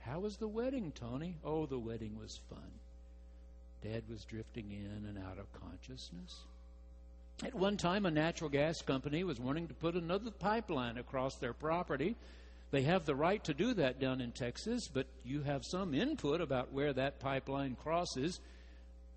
how 0.00 0.20
was 0.20 0.36
the 0.36 0.48
wedding, 0.48 0.92
Tony? 0.94 1.36
Oh, 1.42 1.64
the 1.66 1.78
wedding 1.78 2.18
was 2.18 2.40
fun. 2.50 2.70
Dad 3.82 4.02
was 4.08 4.24
drifting 4.24 4.70
in 4.70 5.08
and 5.08 5.18
out 5.18 5.38
of 5.38 5.46
consciousness. 5.52 6.40
At 7.44 7.54
one 7.54 7.76
time, 7.76 8.04
a 8.04 8.10
natural 8.10 8.50
gas 8.50 8.82
company 8.82 9.22
was 9.22 9.38
wanting 9.38 9.68
to 9.68 9.74
put 9.74 9.94
another 9.94 10.30
pipeline 10.30 10.98
across 10.98 11.36
their 11.36 11.52
property. 11.52 12.16
They 12.72 12.82
have 12.82 13.06
the 13.06 13.14
right 13.14 13.42
to 13.44 13.54
do 13.54 13.74
that 13.74 14.00
down 14.00 14.20
in 14.20 14.32
Texas, 14.32 14.88
but 14.88 15.06
you 15.24 15.42
have 15.42 15.64
some 15.64 15.94
input 15.94 16.40
about 16.40 16.72
where 16.72 16.92
that 16.92 17.20
pipeline 17.20 17.76
crosses. 17.76 18.40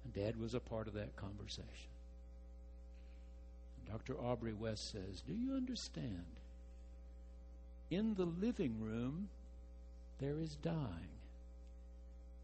And 0.04 0.14
Dad 0.14 0.40
was 0.40 0.54
a 0.54 0.60
part 0.60 0.88
of 0.88 0.94
that 0.94 1.16
conversation. 1.16 1.68
Dr. 3.90 4.16
Audrey 4.16 4.54
West 4.54 4.92
says, 4.92 5.22
Do 5.28 5.34
you 5.34 5.56
understand? 5.56 6.26
In 7.90 8.14
the 8.14 8.26
living 8.26 8.80
room, 8.80 9.30
there 10.20 10.40
is 10.40 10.56
dying. 10.62 11.10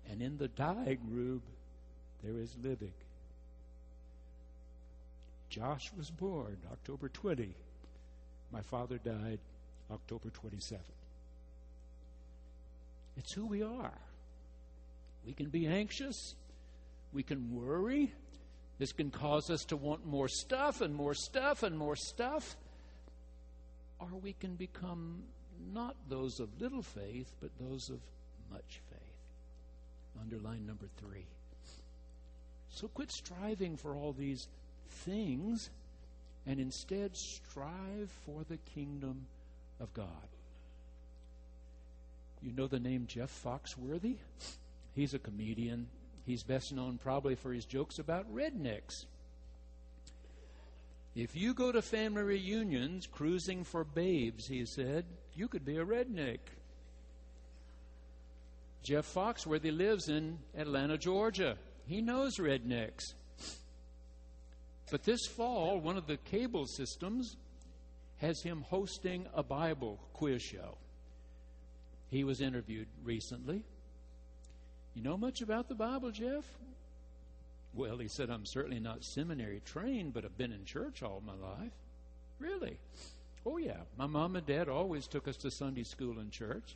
And 0.10 0.22
in 0.22 0.38
the 0.38 0.50
dying 0.50 1.00
room, 1.10 1.42
there 2.24 2.38
is 2.38 2.56
living. 2.62 2.94
Josh 5.50 5.92
was 5.98 6.10
born 6.10 6.58
October 6.72 7.10
20. 7.10 7.56
My 8.52 8.62
father 8.62 8.98
died 8.98 9.40
October 9.92 10.30
27. 10.30 10.82
It's 13.18 13.34
who 13.34 13.46
we 13.46 13.64
are. 13.64 13.98
We 15.26 15.34
can 15.34 15.50
be 15.50 15.68
anxious. 15.68 16.36
We 17.14 17.24
can 17.24 17.54
worry. 17.54 18.14
This 18.78 18.92
can 18.92 19.10
cause 19.10 19.50
us 19.50 19.66
to 19.66 19.78
want 19.78 20.06
more 20.06 20.28
stuff 20.28 20.82
and 20.82 20.94
more 20.94 21.14
stuff 21.14 21.64
and 21.64 21.78
more 21.78 21.96
stuff. 21.96 22.56
Or 24.00 24.08
we 24.22 24.34
can 24.34 24.56
become 24.56 25.24
not 25.74 25.96
those 26.08 26.40
of 26.40 26.62
little 26.62 26.84
faith, 26.84 27.34
but 27.42 27.50
those 27.60 27.90
of 27.90 28.00
much 28.52 28.82
faith. 28.90 30.22
Underline 30.22 30.66
number 30.66 30.88
three. 30.98 31.26
So 32.70 32.88
quit 32.88 33.12
striving 33.12 33.76
for 33.76 33.96
all 33.96 34.14
these 34.14 34.48
things 34.90 35.70
and 36.46 36.60
instead 36.60 37.16
strive 37.16 38.12
for 38.26 38.44
the 38.50 38.58
kingdom 38.74 39.26
of 39.80 39.94
God. 39.94 40.08
You 42.42 42.54
know 42.54 42.68
the 42.68 42.80
name 42.80 43.06
Jeff 43.08 43.32
Foxworthy? 43.44 44.16
He's 44.96 45.14
a 45.14 45.20
comedian. 45.20 45.88
He's 46.26 46.44
best 46.44 46.74
known 46.74 47.00
probably 47.02 47.36
for 47.36 47.52
his 47.54 47.66
jokes 47.66 48.00
about 48.00 48.34
rednecks. 48.34 49.06
If 51.16 51.36
you 51.36 51.54
go 51.54 51.72
to 51.72 51.82
family 51.82 52.22
reunions 52.22 53.08
cruising 53.08 53.64
for 53.64 53.84
babes, 53.84 54.48
he 54.48 54.66
said, 54.66 55.06
you 55.36 55.48
could 55.48 55.66
be 55.66 55.78
a 55.78 55.86
redneck. 55.86 56.40
Jeff 58.84 59.12
Foxworthy 59.12 59.76
lives 59.76 60.10
in 60.10 60.38
Atlanta, 60.56 60.98
Georgia. 60.98 61.58
He 61.88 62.02
knows 62.02 62.38
rednecks. 62.38 63.14
But 64.90 65.04
this 65.04 65.26
fall, 65.26 65.80
one 65.80 65.98
of 65.98 66.08
the 66.08 66.18
cable 66.18 66.66
systems 66.66 67.36
has 68.18 68.42
him 68.42 68.62
hosting 68.62 69.26
a 69.34 69.44
Bible 69.44 70.00
quiz 70.14 70.42
show. 70.42 70.78
He 72.10 72.24
was 72.24 72.42
interviewed 72.42 72.88
recently. 73.04 73.64
You 74.96 75.04
know 75.04 75.18
much 75.18 75.42
about 75.42 75.68
the 75.68 75.76
Bible, 75.76 76.12
Jeff? 76.12 76.46
Well, 77.74 77.98
he 77.98 78.08
said, 78.08 78.30
I'm 78.30 78.46
certainly 78.46 78.80
not 78.80 79.04
seminary 79.04 79.62
trained, 79.66 80.14
but 80.14 80.26
I've 80.26 80.38
been 80.38 80.54
in 80.54 80.66
church 80.66 81.04
all 81.04 81.22
my 81.26 81.36
life. 81.36 81.74
Really? 82.40 82.80
Oh, 83.46 83.58
yeah. 83.58 83.82
My 83.98 84.08
mom 84.08 84.36
and 84.36 84.46
dad 84.46 84.70
always 84.70 85.06
took 85.06 85.28
us 85.28 85.38
to 85.38 85.52
Sunday 85.52 85.84
school 85.84 86.18
and 86.20 86.32
church. 86.32 86.76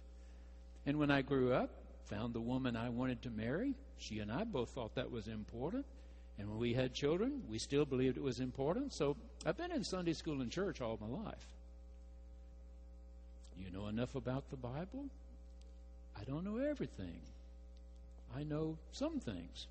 And 0.85 0.99
when 0.99 1.09
I 1.09 1.21
grew 1.21 1.53
up, 1.53 1.69
found 2.05 2.33
the 2.33 2.41
woman 2.41 2.75
I 2.75 2.89
wanted 2.89 3.21
to 3.23 3.29
marry. 3.29 3.73
She 3.97 4.19
and 4.19 4.31
I 4.31 4.43
both 4.43 4.69
thought 4.69 4.95
that 4.95 5.09
was 5.09 5.27
important. 5.27 5.85
And 6.41 6.49
when 6.49 6.57
we 6.57 6.73
had 6.73 6.95
children, 6.95 7.43
we 7.47 7.59
still 7.59 7.85
believed 7.85 8.17
it 8.17 8.23
was 8.23 8.39
important. 8.39 8.93
So 8.93 9.15
I've 9.45 9.57
been 9.57 9.71
in 9.71 9.83
Sunday 9.83 10.13
school 10.13 10.41
and 10.41 10.49
church 10.49 10.81
all 10.81 10.97
my 10.99 11.05
life. 11.05 11.45
You 13.55 13.69
know 13.69 13.87
enough 13.87 14.15
about 14.15 14.49
the 14.49 14.57
Bible? 14.57 15.05
I 16.19 16.23
don't 16.23 16.43
know 16.43 16.57
everything. 16.57 17.21
I 18.35 18.41
know 18.41 18.79
some 18.91 19.19
things. 19.19 19.67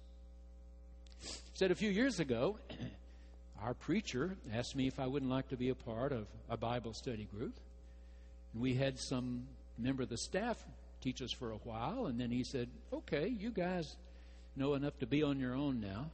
Said 1.55 1.73
a 1.73 1.75
few 1.75 1.91
years 1.91 2.21
ago, 2.21 2.57
our 3.63 3.75
preacher 3.75 4.37
asked 4.55 4.77
me 4.77 4.87
if 4.87 5.01
I 5.01 5.09
wouldn't 5.09 5.31
like 5.31 5.49
to 5.49 5.57
be 5.57 5.71
a 5.71 5.75
part 5.75 6.13
of 6.13 6.29
a 6.49 6.57
Bible 6.57 6.95
study 6.95 7.27
group. 7.37 7.59
And 8.53 8.63
we 8.63 8.75
had 8.75 8.97
some 9.01 9.49
member 9.77 10.05
of 10.05 10.09
the 10.09 10.19
staff 10.19 10.65
teach 11.01 11.21
us 11.21 11.33
for 11.33 11.51
a 11.51 11.57
while, 11.57 12.07
and 12.07 12.21
then 12.21 12.31
he 12.31 12.45
said, 12.45 12.69
Okay, 12.93 13.27
you 13.27 13.51
guys 13.51 13.97
know 14.55 14.75
enough 14.75 14.97
to 15.01 15.07
be 15.07 15.25
on 15.25 15.41
your 15.41 15.57
own 15.57 15.81
now. 15.81 16.13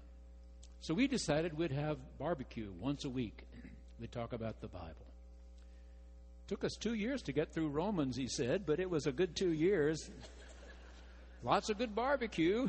So 0.81 0.95
we 0.95 1.09
decided 1.09 1.57
we'd 1.57 1.73
have 1.73 1.99
barbecue 2.19 2.71
once 2.81 3.05
a 3.05 3.11
week. 3.11 3.45
We'd 4.01 4.13
talk 4.13 4.33
about 4.33 4.61
the 4.61 4.69
Bible. 4.69 5.07
Took 6.49 6.63
us 6.63 6.77
two 6.77 6.95
years 6.95 7.23
to 7.23 7.33
get 7.33 7.53
through 7.53 7.69
Romans, 7.69 8.17
he 8.17 8.29
said, 8.29 8.67
but 8.67 8.79
it 8.79 8.89
was 8.89 9.07
a 9.07 9.13
good 9.13 9.35
two 9.35 9.53
years. 9.53 10.11
Lots 11.43 11.71
of 11.71 11.79
good 11.79 11.95
barbecue. 11.95 12.69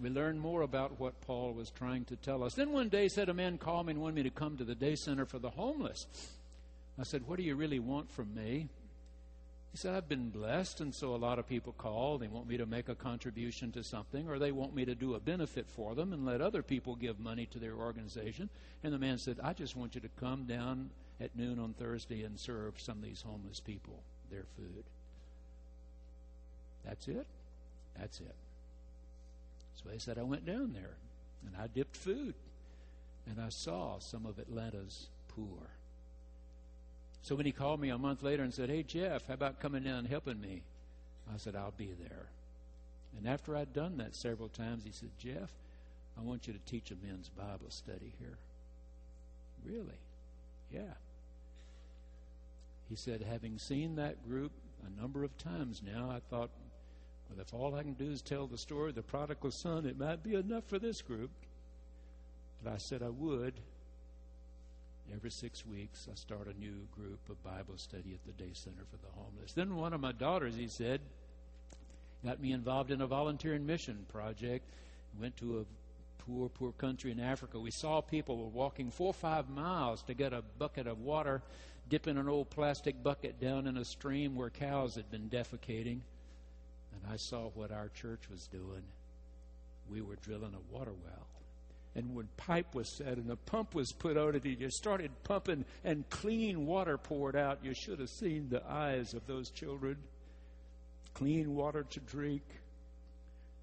We 0.00 0.10
learned 0.10 0.40
more 0.40 0.62
about 0.62 0.98
what 0.98 1.20
Paul 1.20 1.52
was 1.52 1.70
trying 1.70 2.04
to 2.06 2.16
tell 2.16 2.42
us. 2.42 2.54
Then 2.54 2.72
one 2.72 2.88
day, 2.88 3.08
said 3.08 3.28
a 3.28 3.34
man 3.34 3.58
called 3.58 3.86
me 3.86 3.92
and 3.92 4.02
wanted 4.02 4.16
me 4.16 4.22
to 4.24 4.30
come 4.30 4.56
to 4.56 4.64
the 4.64 4.74
day 4.74 4.96
center 4.96 5.24
for 5.24 5.38
the 5.38 5.50
homeless. 5.50 6.06
I 6.98 7.04
said, 7.04 7.26
What 7.26 7.38
do 7.38 7.44
you 7.44 7.56
really 7.56 7.78
want 7.78 8.10
from 8.10 8.34
me? 8.34 8.68
He 9.74 9.78
said, 9.78 9.96
I've 9.96 10.08
been 10.08 10.30
blessed, 10.30 10.80
and 10.80 10.94
so 10.94 11.16
a 11.16 11.18
lot 11.18 11.40
of 11.40 11.48
people 11.48 11.72
call. 11.72 12.16
They 12.16 12.28
want 12.28 12.46
me 12.46 12.56
to 12.58 12.64
make 12.64 12.88
a 12.88 12.94
contribution 12.94 13.72
to 13.72 13.82
something, 13.82 14.28
or 14.28 14.38
they 14.38 14.52
want 14.52 14.72
me 14.72 14.84
to 14.84 14.94
do 14.94 15.16
a 15.16 15.18
benefit 15.18 15.68
for 15.68 15.96
them 15.96 16.12
and 16.12 16.24
let 16.24 16.40
other 16.40 16.62
people 16.62 16.94
give 16.94 17.18
money 17.18 17.46
to 17.46 17.58
their 17.58 17.74
organization. 17.74 18.48
And 18.84 18.92
the 18.92 19.00
man 19.00 19.18
said, 19.18 19.40
I 19.42 19.52
just 19.52 19.74
want 19.74 19.96
you 19.96 20.00
to 20.02 20.08
come 20.20 20.44
down 20.44 20.90
at 21.20 21.34
noon 21.34 21.58
on 21.58 21.72
Thursday 21.72 22.22
and 22.22 22.38
serve 22.38 22.80
some 22.80 22.98
of 22.98 23.02
these 23.02 23.22
homeless 23.22 23.58
people 23.58 23.98
their 24.30 24.44
food. 24.56 24.84
That's 26.84 27.08
it? 27.08 27.26
That's 27.98 28.20
it. 28.20 28.36
So 29.82 29.90
he 29.90 29.98
said, 29.98 30.18
I 30.18 30.22
went 30.22 30.46
down 30.46 30.72
there 30.72 30.94
and 31.44 31.56
I 31.60 31.66
dipped 31.66 31.96
food 31.96 32.34
and 33.28 33.40
I 33.40 33.48
saw 33.48 33.98
some 33.98 34.24
of 34.24 34.38
Atlanta's 34.38 35.08
poor. 35.26 35.68
So 37.24 37.34
when 37.34 37.46
he 37.46 37.52
called 37.52 37.80
me 37.80 37.88
a 37.88 37.96
month 37.96 38.22
later 38.22 38.42
and 38.42 38.52
said, 38.52 38.68
Hey, 38.68 38.82
Jeff, 38.82 39.26
how 39.26 39.32
about 39.32 39.58
coming 39.58 39.82
down 39.82 40.00
and 40.00 40.08
helping 40.08 40.38
me? 40.38 40.62
I 41.32 41.38
said, 41.38 41.56
I'll 41.56 41.72
be 41.74 41.88
there. 41.98 42.26
And 43.16 43.26
after 43.26 43.56
I'd 43.56 43.72
done 43.72 43.96
that 43.96 44.14
several 44.14 44.50
times, 44.50 44.84
he 44.84 44.92
said, 44.92 45.08
Jeff, 45.18 45.50
I 46.18 46.20
want 46.20 46.46
you 46.46 46.52
to 46.52 46.58
teach 46.70 46.90
a 46.90 46.96
men's 47.02 47.30
Bible 47.30 47.70
study 47.70 48.12
here. 48.18 48.36
Really? 49.64 49.98
Yeah. 50.70 50.92
He 52.90 52.96
said, 52.96 53.24
having 53.26 53.58
seen 53.58 53.96
that 53.96 54.28
group 54.28 54.52
a 54.86 55.00
number 55.00 55.24
of 55.24 55.36
times 55.38 55.80
now, 55.82 56.10
I 56.10 56.20
thought, 56.28 56.50
well, 57.30 57.40
if 57.40 57.54
all 57.54 57.74
I 57.74 57.84
can 57.84 57.94
do 57.94 58.10
is 58.10 58.20
tell 58.20 58.46
the 58.46 58.58
story 58.58 58.90
of 58.90 58.96
the 58.96 59.02
prodigal 59.02 59.50
son, 59.50 59.86
it 59.86 59.98
might 59.98 60.22
be 60.22 60.34
enough 60.34 60.64
for 60.66 60.78
this 60.78 61.00
group. 61.00 61.30
But 62.62 62.74
I 62.74 62.76
said 62.76 63.02
I 63.02 63.08
would. 63.08 63.54
Every 65.12 65.30
six 65.30 65.66
weeks, 65.66 66.08
I 66.10 66.14
start 66.14 66.48
a 66.48 66.58
new 66.58 66.86
group 66.94 67.20
of 67.28 67.42
Bible 67.44 67.76
study 67.76 68.14
at 68.14 68.24
the 68.26 68.42
Day 68.42 68.50
Center 68.52 68.84
for 68.90 68.96
the 68.96 69.12
Homeless. 69.12 69.52
Then 69.52 69.76
one 69.76 69.92
of 69.92 70.00
my 70.00 70.12
daughters, 70.12 70.56
he 70.56 70.66
said, 70.66 71.00
got 72.24 72.40
me 72.40 72.52
involved 72.52 72.90
in 72.90 73.00
a 73.00 73.06
volunteer 73.06 73.52
and 73.52 73.66
mission 73.66 74.06
project. 74.10 74.64
Went 75.20 75.36
to 75.36 75.60
a 75.60 76.22
poor, 76.22 76.48
poor 76.48 76.72
country 76.72 77.12
in 77.12 77.20
Africa. 77.20 77.58
We 77.60 77.70
saw 77.70 78.00
people 78.00 78.38
were 78.38 78.48
walking 78.48 78.90
four 78.90 79.08
or 79.08 79.14
five 79.14 79.48
miles 79.48 80.02
to 80.04 80.14
get 80.14 80.32
a 80.32 80.42
bucket 80.58 80.86
of 80.86 81.00
water, 81.00 81.42
dipping 81.88 82.16
an 82.16 82.28
old 82.28 82.50
plastic 82.50 83.02
bucket 83.02 83.40
down 83.40 83.66
in 83.66 83.76
a 83.76 83.84
stream 83.84 84.34
where 84.34 84.50
cows 84.50 84.94
had 84.94 85.10
been 85.10 85.28
defecating. 85.28 86.00
And 86.92 87.12
I 87.12 87.16
saw 87.16 87.50
what 87.54 87.70
our 87.70 87.90
church 87.90 88.30
was 88.30 88.46
doing. 88.48 88.82
We 89.88 90.00
were 90.00 90.16
drilling 90.16 90.54
a 90.54 90.74
water 90.74 90.92
well 90.92 91.26
and 91.96 92.14
when 92.14 92.28
pipe 92.36 92.74
was 92.74 92.88
set 92.88 93.16
and 93.16 93.30
a 93.30 93.36
pump 93.36 93.74
was 93.74 93.92
put 93.92 94.16
on 94.16 94.34
it, 94.34 94.44
and 94.44 94.60
you 94.60 94.70
started 94.70 95.10
pumping 95.22 95.64
and 95.84 96.08
clean 96.10 96.66
water 96.66 96.98
poured 96.98 97.36
out, 97.36 97.60
you 97.62 97.72
should 97.74 98.00
have 98.00 98.10
seen 98.10 98.48
the 98.48 98.62
eyes 98.68 99.14
of 99.14 99.26
those 99.26 99.50
children. 99.50 99.96
Clean 101.14 101.54
water 101.54 101.84
to 101.90 102.00
drink, 102.00 102.42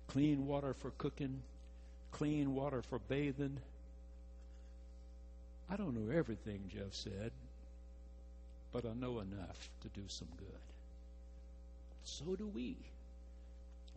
clean 0.07 0.47
water 0.47 0.73
for 0.73 0.91
cooking, 0.91 1.41
clean 2.11 2.55
water 2.55 2.81
for 2.81 2.99
bathing. 2.99 3.57
I 5.69 5.75
don't 5.75 5.93
know 5.93 6.17
everything, 6.17 6.69
Jeff 6.73 6.93
said, 6.93 7.31
but 8.71 8.85
I 8.85 8.93
know 8.93 9.19
enough 9.19 9.69
to 9.81 9.89
do 9.89 10.03
some 10.07 10.29
good. 10.37 10.47
So 12.03 12.35
do 12.35 12.47
we. 12.47 12.77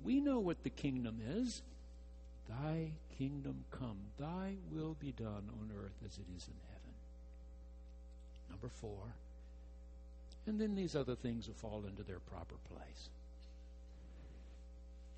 We 0.04 0.20
know 0.20 0.40
what 0.40 0.62
the 0.64 0.70
kingdom 0.70 1.20
is. 1.24 1.62
Thy 2.48 2.90
kingdom 3.18 3.64
come, 3.70 3.98
thy 4.18 4.54
will 4.70 4.96
be 5.00 5.12
done 5.12 5.48
on 5.60 5.70
earth 5.76 5.96
as 6.04 6.18
it 6.18 6.26
is 6.36 6.46
in 6.46 6.54
heaven. 6.68 6.94
Number 8.50 8.68
four. 8.68 9.14
And 10.46 10.60
then 10.60 10.74
these 10.74 10.94
other 10.94 11.14
things 11.14 11.46
will 11.46 11.54
fall 11.54 11.84
into 11.88 12.02
their 12.02 12.18
proper 12.18 12.56
place. 12.68 13.08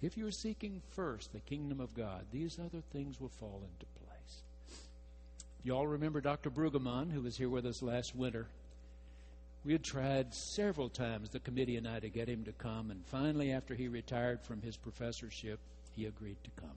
If 0.02 0.16
you're 0.16 0.30
seeking 0.30 0.82
first 0.90 1.32
the 1.32 1.40
kingdom 1.40 1.80
of 1.80 1.94
God, 1.94 2.26
these 2.30 2.58
other 2.58 2.82
things 2.92 3.20
will 3.20 3.30
fall 3.30 3.62
into 3.64 3.86
place. 3.86 4.42
You 5.64 5.74
all 5.74 5.86
remember 5.86 6.20
Dr. 6.20 6.50
Brueggemann, 6.50 7.10
who 7.10 7.22
was 7.22 7.36
here 7.36 7.48
with 7.48 7.66
us 7.66 7.82
last 7.82 8.14
winter. 8.14 8.46
We 9.64 9.72
had 9.72 9.82
tried 9.82 10.32
several 10.32 10.88
times, 10.88 11.30
the 11.30 11.40
committee 11.40 11.76
and 11.76 11.88
I, 11.88 11.98
to 11.98 12.08
get 12.08 12.28
him 12.28 12.44
to 12.44 12.52
come, 12.52 12.92
and 12.92 13.04
finally, 13.06 13.50
after 13.50 13.74
he 13.74 13.88
retired 13.88 14.42
from 14.42 14.62
his 14.62 14.76
professorship, 14.76 15.58
he 15.96 16.06
agreed 16.06 16.36
to 16.44 16.50
come. 16.60 16.76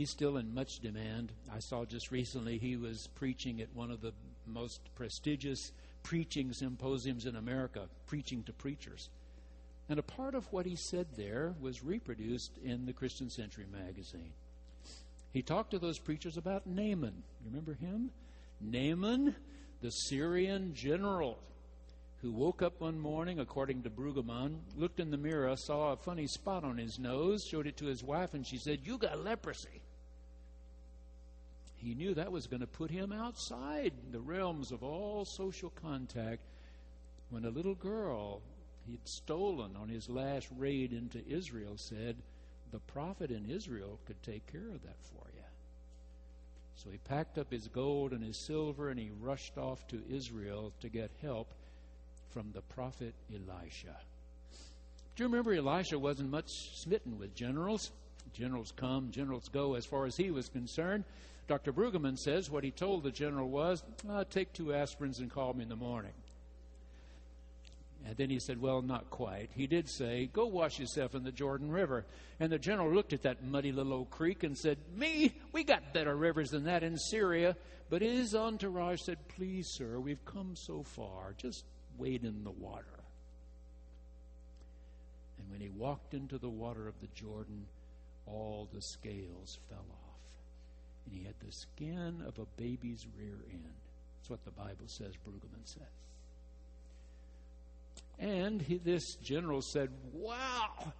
He's 0.00 0.08
still 0.08 0.38
in 0.38 0.54
much 0.54 0.80
demand. 0.80 1.30
I 1.54 1.58
saw 1.58 1.84
just 1.84 2.10
recently 2.10 2.56
he 2.56 2.78
was 2.78 3.10
preaching 3.16 3.60
at 3.60 3.68
one 3.74 3.90
of 3.90 4.00
the 4.00 4.14
most 4.46 4.80
prestigious 4.94 5.72
preaching 6.02 6.54
symposiums 6.54 7.26
in 7.26 7.36
America, 7.36 7.82
preaching 8.06 8.42
to 8.44 8.52
preachers. 8.54 9.10
And 9.90 9.98
a 9.98 10.02
part 10.02 10.34
of 10.34 10.50
what 10.54 10.64
he 10.64 10.74
said 10.74 11.06
there 11.18 11.52
was 11.60 11.84
reproduced 11.84 12.52
in 12.64 12.86
the 12.86 12.94
Christian 12.94 13.28
Century 13.28 13.66
magazine. 13.70 14.32
He 15.34 15.42
talked 15.42 15.72
to 15.72 15.78
those 15.78 15.98
preachers 15.98 16.38
about 16.38 16.66
Naaman. 16.66 17.22
You 17.44 17.50
remember 17.50 17.74
him? 17.74 18.10
Naaman, 18.58 19.34
the 19.82 19.90
Syrian 19.90 20.72
general, 20.72 21.36
who 22.22 22.32
woke 22.32 22.62
up 22.62 22.80
one 22.80 22.98
morning, 22.98 23.38
according 23.38 23.82
to 23.82 23.90
Brueggemann, 23.90 24.60
looked 24.78 24.98
in 24.98 25.10
the 25.10 25.18
mirror, 25.18 25.54
saw 25.58 25.92
a 25.92 25.96
funny 25.98 26.26
spot 26.26 26.64
on 26.64 26.78
his 26.78 26.98
nose, 26.98 27.44
showed 27.44 27.66
it 27.66 27.76
to 27.76 27.84
his 27.84 28.02
wife, 28.02 28.32
and 28.32 28.46
she 28.46 28.56
said, 28.56 28.80
You 28.82 28.96
got 28.96 29.22
leprosy. 29.22 29.82
He 31.82 31.94
knew 31.94 32.14
that 32.14 32.30
was 32.30 32.46
going 32.46 32.60
to 32.60 32.66
put 32.66 32.90
him 32.90 33.10
outside 33.10 33.92
the 34.12 34.20
realms 34.20 34.70
of 34.70 34.82
all 34.82 35.24
social 35.24 35.70
contact 35.70 36.42
when 37.30 37.44
a 37.44 37.50
little 37.50 37.74
girl 37.74 38.42
he'd 38.86 39.06
stolen 39.08 39.76
on 39.80 39.88
his 39.88 40.08
last 40.08 40.48
raid 40.58 40.92
into 40.92 41.26
Israel 41.26 41.74
said, 41.76 42.16
The 42.70 42.80
prophet 42.80 43.30
in 43.30 43.48
Israel 43.48 43.98
could 44.06 44.22
take 44.22 44.46
care 44.52 44.68
of 44.68 44.82
that 44.82 45.00
for 45.00 45.26
you. 45.34 45.42
So 46.74 46.90
he 46.90 46.98
packed 46.98 47.38
up 47.38 47.50
his 47.50 47.68
gold 47.68 48.12
and 48.12 48.22
his 48.22 48.36
silver 48.36 48.90
and 48.90 49.00
he 49.00 49.10
rushed 49.20 49.56
off 49.56 49.86
to 49.88 50.02
Israel 50.10 50.72
to 50.80 50.88
get 50.88 51.10
help 51.22 51.48
from 52.30 52.50
the 52.52 52.62
prophet 52.62 53.14
Elisha. 53.32 53.96
Do 55.16 55.22
you 55.22 55.28
remember 55.28 55.54
Elisha 55.54 55.98
wasn't 55.98 56.30
much 56.30 56.78
smitten 56.78 57.18
with 57.18 57.34
generals? 57.34 57.90
Generals 58.34 58.72
come, 58.76 59.10
generals 59.10 59.48
go, 59.48 59.74
as 59.74 59.84
far 59.84 60.06
as 60.06 60.16
he 60.16 60.30
was 60.30 60.48
concerned. 60.48 61.04
Dr. 61.50 61.72
Brueggemann 61.72 62.16
says 62.16 62.48
what 62.48 62.62
he 62.62 62.70
told 62.70 63.02
the 63.02 63.10
general 63.10 63.48
was, 63.50 63.82
oh, 64.08 64.22
Take 64.22 64.52
two 64.52 64.66
aspirins 64.66 65.18
and 65.18 65.28
call 65.28 65.52
me 65.52 65.64
in 65.64 65.68
the 65.68 65.74
morning. 65.74 66.12
And 68.06 68.16
then 68.16 68.30
he 68.30 68.38
said, 68.38 68.60
Well, 68.60 68.82
not 68.82 69.10
quite. 69.10 69.50
He 69.56 69.66
did 69.66 69.88
say, 69.88 70.30
Go 70.32 70.46
wash 70.46 70.78
yourself 70.78 71.16
in 71.16 71.24
the 71.24 71.32
Jordan 71.32 71.72
River. 71.72 72.04
And 72.38 72.52
the 72.52 72.58
general 72.60 72.94
looked 72.94 73.12
at 73.12 73.22
that 73.22 73.42
muddy 73.42 73.72
little 73.72 73.94
old 73.94 74.10
creek 74.10 74.44
and 74.44 74.56
said, 74.56 74.78
Me? 74.94 75.34
We 75.50 75.64
got 75.64 75.92
better 75.92 76.14
rivers 76.14 76.50
than 76.50 76.62
that 76.66 76.84
in 76.84 76.96
Syria. 76.96 77.56
But 77.88 78.02
his 78.02 78.32
entourage 78.32 79.00
said, 79.00 79.18
Please, 79.26 79.72
sir, 79.72 79.98
we've 79.98 80.24
come 80.24 80.54
so 80.54 80.84
far. 80.84 81.34
Just 81.36 81.64
wade 81.98 82.22
in 82.22 82.44
the 82.44 82.52
water. 82.52 82.86
And 85.40 85.50
when 85.50 85.60
he 85.60 85.68
walked 85.68 86.14
into 86.14 86.38
the 86.38 86.48
water 86.48 86.86
of 86.86 86.94
the 87.00 87.08
Jordan, 87.08 87.66
all 88.24 88.68
the 88.72 88.82
scales 88.82 89.58
fell 89.68 89.84
off. 89.90 90.09
And 91.10 91.18
he 91.18 91.26
had 91.26 91.34
the 91.44 91.52
skin 91.52 92.22
of 92.26 92.38
a 92.38 92.46
baby's 92.60 93.06
rear 93.18 93.36
end. 93.50 93.64
That's 94.18 94.30
what 94.30 94.44
the 94.44 94.50
Bible 94.50 94.86
says, 94.86 95.14
Brueggemann 95.26 95.64
says. 95.64 95.82
And 98.18 98.60
he, 98.60 98.78
this 98.78 99.14
general 99.16 99.62
said, 99.62 99.90
Wow, 100.12 100.92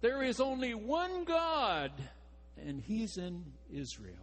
there 0.00 0.22
is 0.22 0.40
only 0.40 0.74
one 0.74 1.24
God, 1.24 1.92
and 2.66 2.80
he's 2.80 3.18
in 3.18 3.44
Israel. 3.72 4.14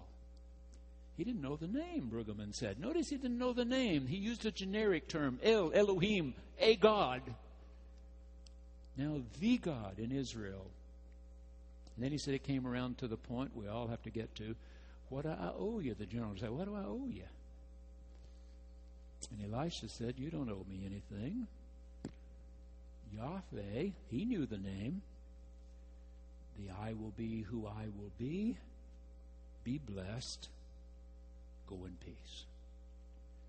He 1.15 1.23
didn't 1.23 1.41
know 1.41 1.55
the 1.55 1.67
name, 1.67 2.09
Brueggemann 2.11 2.55
said. 2.55 2.79
Notice 2.79 3.09
he 3.09 3.17
didn't 3.17 3.37
know 3.37 3.53
the 3.53 3.65
name. 3.65 4.07
He 4.07 4.17
used 4.17 4.45
a 4.45 4.51
generic 4.51 5.07
term, 5.07 5.39
El, 5.43 5.71
Elohim, 5.71 6.33
a 6.59 6.75
God. 6.75 7.21
Now, 8.97 9.21
the 9.39 9.57
God 9.57 9.99
in 9.99 10.11
Israel. 10.11 10.65
And 11.95 12.03
then 12.03 12.11
he 12.11 12.17
said 12.17 12.33
it 12.33 12.43
came 12.43 12.65
around 12.65 12.97
to 12.99 13.07
the 13.07 13.17
point 13.17 13.55
we 13.55 13.67
all 13.67 13.87
have 13.87 14.01
to 14.03 14.09
get 14.09 14.33
to. 14.35 14.55
What 15.09 15.23
do 15.23 15.29
I 15.29 15.51
owe 15.57 15.79
you? 15.79 15.93
The 15.93 16.05
general 16.05 16.33
said, 16.39 16.49
What 16.49 16.65
do 16.65 16.75
I 16.75 16.83
owe 16.85 17.07
you? 17.07 17.23
And 19.31 19.53
Elisha 19.53 19.89
said, 19.89 20.15
You 20.17 20.29
don't 20.29 20.49
owe 20.49 20.65
me 20.69 20.81
anything. 20.85 21.47
Yahweh, 23.15 23.89
he 24.09 24.25
knew 24.25 24.45
the 24.45 24.57
name. 24.57 25.01
The 26.57 26.71
I 26.81 26.93
will 26.93 27.13
be 27.17 27.41
who 27.41 27.67
I 27.67 27.85
will 27.97 28.11
be. 28.17 28.57
Be 29.63 29.79
blessed. 29.79 30.49
Go 31.67 31.75
in 31.85 31.95
peace. 32.03 32.45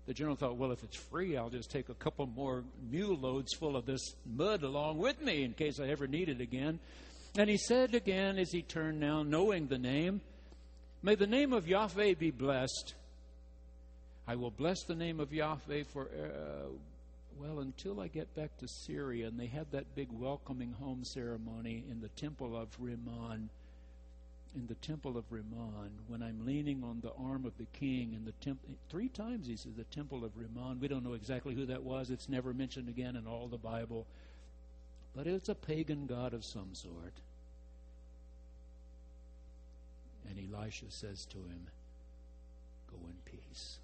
The 0.05 0.13
general 0.13 0.35
thought, 0.35 0.55
well, 0.55 0.71
if 0.71 0.83
it's 0.83 0.95
free, 0.95 1.35
I'll 1.35 1.49
just 1.49 1.71
take 1.71 1.89
a 1.89 1.95
couple 1.95 2.27
more 2.27 2.63
mule 2.91 3.17
loads 3.17 3.53
full 3.53 3.75
of 3.75 3.85
this 3.85 4.15
mud 4.25 4.61
along 4.61 4.99
with 4.99 5.19
me 5.19 5.43
in 5.43 5.53
case 5.53 5.79
I 5.79 5.87
ever 5.87 6.05
need 6.05 6.29
it 6.29 6.41
again. 6.41 6.79
And 7.37 7.49
he 7.49 7.57
said 7.57 7.95
again 7.95 8.37
as 8.37 8.51
he 8.51 8.61
turned 8.61 8.99
now, 8.99 9.23
knowing 9.23 9.67
the 9.67 9.79
name, 9.79 10.21
May 11.05 11.13
the 11.13 11.27
name 11.27 11.53
of 11.53 11.67
Yahweh 11.67 12.15
be 12.15 12.31
blessed. 12.31 12.95
I 14.27 14.35
will 14.37 14.49
bless 14.49 14.81
the 14.85 14.95
name 14.95 15.19
of 15.19 15.31
Yahweh 15.31 15.83
for, 15.93 16.05
uh, 16.05 16.69
well, 17.39 17.59
until 17.59 18.01
I 18.01 18.07
get 18.07 18.33
back 18.33 18.57
to 18.57 18.67
Syria. 18.67 19.27
And 19.27 19.39
they 19.39 19.45
had 19.45 19.71
that 19.71 19.93
big 19.93 20.07
welcoming 20.11 20.73
home 20.73 21.03
ceremony 21.05 21.83
in 21.91 22.01
the 22.01 22.07
temple 22.19 22.57
of 22.57 22.69
Rimmon 22.79 23.51
in 24.55 24.65
the 24.65 24.75
temple 24.75 25.15
of 25.15 25.25
Rimmon, 25.29 25.91
when 26.07 26.23
I'm 26.23 26.43
leaning 26.45 26.83
on 26.83 27.01
the 27.01 27.11
arm 27.23 27.45
of 27.45 27.55
the 27.57 27.67
king 27.77 28.13
in 28.13 28.25
the 28.25 28.31
temple, 28.43 28.69
three 28.89 29.09
times 29.09 29.45
he 29.45 29.57
says 29.57 29.73
the 29.75 29.83
temple 29.83 30.23
of 30.23 30.31
Rimmon. 30.35 30.79
We 30.79 30.87
don't 30.87 31.03
know 31.03 31.13
exactly 31.13 31.53
who 31.53 31.65
that 31.65 31.83
was. 31.83 32.09
It's 32.09 32.29
never 32.29 32.53
mentioned 32.53 32.89
again 32.89 33.15
in 33.15 33.27
all 33.27 33.47
the 33.47 33.57
Bible. 33.57 34.07
But 35.15 35.27
it's 35.27 35.49
a 35.49 35.55
pagan 35.55 36.07
god 36.07 36.33
of 36.33 36.45
some 36.45 36.73
sort. 36.73 37.13
And 40.29 40.53
Elisha 40.53 40.85
says 40.89 41.25
to 41.31 41.37
him, 41.37 41.67
Go 42.89 42.97
in 43.07 43.15
peace. 43.25 43.79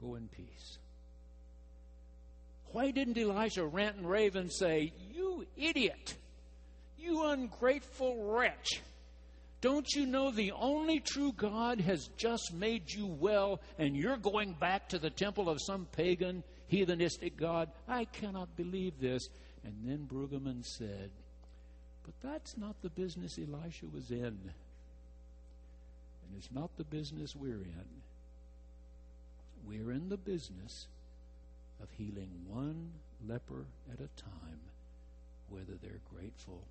Go 0.00 0.14
in 0.14 0.28
peace. 0.28 0.78
Why 2.72 2.90
didn't 2.90 3.18
Elisha 3.18 3.64
rant 3.64 3.96
and 3.96 4.08
rave 4.08 4.36
and 4.36 4.52
say, 4.52 4.92
You 5.12 5.46
idiot! 5.56 6.16
You 6.98 7.24
ungrateful 7.26 8.32
wretch. 8.32 8.82
Don't 9.60 9.86
you 9.94 10.06
know 10.06 10.30
the 10.30 10.52
only 10.52 11.00
true 11.00 11.32
God 11.32 11.80
has 11.80 12.08
just 12.16 12.52
made 12.54 12.90
you 12.90 13.06
well 13.06 13.60
and 13.78 13.96
you're 13.96 14.16
going 14.16 14.54
back 14.54 14.88
to 14.90 14.98
the 14.98 15.10
temple 15.10 15.50
of 15.50 15.58
some 15.60 15.86
pagan, 15.92 16.42
heathenistic 16.70 17.36
God? 17.36 17.70
I 17.88 18.04
cannot 18.04 18.56
believe 18.56 19.00
this. 19.00 19.28
And 19.64 19.74
then 19.84 20.06
Brueggemann 20.10 20.64
said, 20.64 21.10
But 22.04 22.14
that's 22.22 22.56
not 22.56 22.74
the 22.82 22.88
business 22.88 23.38
Elisha 23.38 23.86
was 23.92 24.10
in. 24.10 24.38
And 26.24 26.36
it's 26.36 26.50
not 26.52 26.76
the 26.76 26.84
business 26.84 27.36
we're 27.36 27.62
in. 27.62 27.86
We're 29.66 29.92
in 29.92 30.08
the 30.08 30.16
business 30.16 30.86
of 31.82 31.88
healing 31.96 32.30
one 32.48 32.90
leper 33.26 33.66
at 33.92 34.00
a 34.00 34.08
time, 34.20 34.60
whether 35.48 35.74
they're 35.82 36.00
grateful. 36.14 36.62